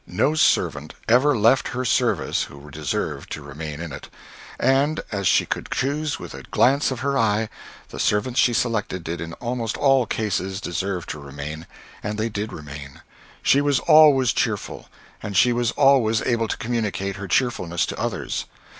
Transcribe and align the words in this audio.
No 0.07 0.33
servant 0.33 0.95
ever 1.07 1.37
left 1.37 1.67
her 1.77 1.85
service 1.85 2.45
who 2.45 2.71
deserved 2.71 3.31
to 3.33 3.43
remain 3.43 3.79
in 3.79 3.91
it. 3.93 4.09
And, 4.59 4.99
as 5.11 5.27
she 5.27 5.45
could 5.45 5.69
choose 5.69 6.17
with 6.17 6.33
a 6.33 6.41
glance 6.41 6.89
of 6.89 7.01
her 7.01 7.19
eye, 7.19 7.49
the 7.89 7.99
servants 7.99 8.39
she 8.39 8.51
selected 8.51 9.03
did 9.03 9.21
in 9.21 9.33
almost 9.33 9.77
all 9.77 10.07
cases 10.07 10.59
deserve 10.59 11.05
to 11.05 11.19
remain, 11.19 11.67
and 12.01 12.17
they 12.17 12.29
did 12.29 12.51
remain. 12.51 13.01
She 13.43 13.61
was 13.61 13.77
always 13.81 14.33
cheerful; 14.33 14.89
and 15.21 15.37
she 15.37 15.53
was 15.53 15.69
always 15.73 16.23
able 16.23 16.47
to 16.47 16.57
communicate 16.57 17.17
her 17.17 17.27
cheerfulness 17.27 17.85
to 17.85 17.99
others. 17.99 18.45